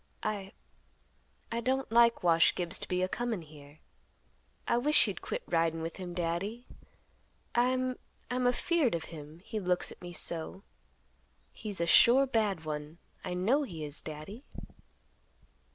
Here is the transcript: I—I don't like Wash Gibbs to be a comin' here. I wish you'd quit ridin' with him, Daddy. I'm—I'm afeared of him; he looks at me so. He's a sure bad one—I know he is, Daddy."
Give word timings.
I—I 0.23 1.59
don't 1.61 1.91
like 1.91 2.23
Wash 2.23 2.55
Gibbs 2.55 2.79
to 2.79 2.87
be 2.87 3.03
a 3.03 3.07
comin' 3.07 3.43
here. 3.43 3.81
I 4.67 4.79
wish 4.79 5.07
you'd 5.07 5.21
quit 5.21 5.43
ridin' 5.45 5.83
with 5.83 5.97
him, 5.97 6.15
Daddy. 6.15 6.65
I'm—I'm 7.53 8.47
afeared 8.47 8.95
of 8.95 9.03
him; 9.13 9.41
he 9.45 9.59
looks 9.59 9.91
at 9.91 10.01
me 10.01 10.11
so. 10.11 10.63
He's 11.53 11.79
a 11.79 11.85
sure 11.85 12.25
bad 12.25 12.65
one—I 12.65 13.35
know 13.35 13.61
he 13.61 13.85
is, 13.85 14.01
Daddy." 14.01 14.43